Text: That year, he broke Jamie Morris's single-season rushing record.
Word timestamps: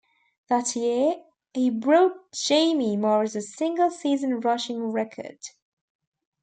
That 0.49 0.75
year, 0.75 1.17
he 1.53 1.69
broke 1.69 2.31
Jamie 2.31 2.97
Morris's 2.97 3.53
single-season 3.55 4.39
rushing 4.39 4.85
record. 4.91 5.37